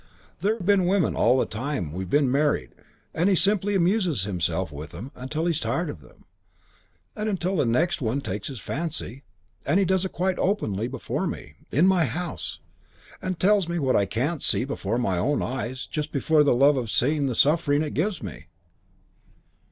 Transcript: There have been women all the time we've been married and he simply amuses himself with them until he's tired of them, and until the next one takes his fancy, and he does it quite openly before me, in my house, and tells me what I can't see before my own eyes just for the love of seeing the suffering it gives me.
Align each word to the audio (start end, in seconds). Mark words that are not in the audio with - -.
There 0.39 0.55
have 0.57 0.65
been 0.65 0.87
women 0.87 1.15
all 1.15 1.37
the 1.37 1.45
time 1.45 1.93
we've 1.93 2.09
been 2.09 2.31
married 2.31 2.71
and 3.13 3.29
he 3.29 3.35
simply 3.35 3.75
amuses 3.75 4.23
himself 4.23 4.71
with 4.71 4.89
them 4.89 5.11
until 5.13 5.45
he's 5.45 5.59
tired 5.59 5.91
of 5.91 6.01
them, 6.01 6.25
and 7.15 7.29
until 7.29 7.55
the 7.55 7.67
next 7.67 8.01
one 8.01 8.19
takes 8.19 8.47
his 8.47 8.59
fancy, 8.59 9.21
and 9.63 9.77
he 9.77 9.85
does 9.85 10.03
it 10.03 10.11
quite 10.11 10.39
openly 10.39 10.87
before 10.87 11.27
me, 11.27 11.53
in 11.69 11.85
my 11.85 12.05
house, 12.05 12.61
and 13.21 13.39
tells 13.39 13.67
me 13.69 13.77
what 13.77 13.95
I 13.95 14.07
can't 14.07 14.41
see 14.41 14.65
before 14.65 14.97
my 14.97 15.19
own 15.19 15.43
eyes 15.43 15.85
just 15.85 16.19
for 16.19 16.43
the 16.43 16.51
love 16.51 16.77
of 16.77 16.89
seeing 16.89 17.27
the 17.27 17.35
suffering 17.35 17.83
it 17.83 17.93
gives 17.93 18.23
me. 18.23 18.47